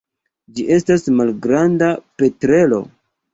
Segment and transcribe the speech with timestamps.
[0.55, 1.91] Ĝi estas malgranda
[2.23, 2.81] petrelo.